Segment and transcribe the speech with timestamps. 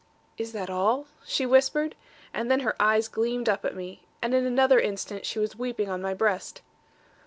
[0.35, 1.93] 'Is that all?' she whispered;
[2.33, 5.89] and then her eyes gleamed up at me; and in another instant, she was weeping
[5.89, 6.63] on my breast.